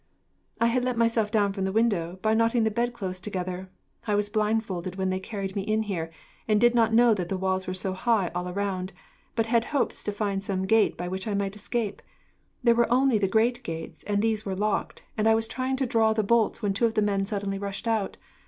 [0.59, 3.69] "I had let myself down from the window, by knotting the bedclothes together.
[4.07, 6.09] I was blindfolded, when they carried me in here,
[6.47, 8.93] and did not know that the walls were so high all round,
[9.35, 12.01] but had hoped to find some gate by which I might escape.
[12.63, 15.85] There were only the great gates, and these were locked; and I was trying to
[15.85, 18.17] draw the bolts when two of the men suddenly rushed out.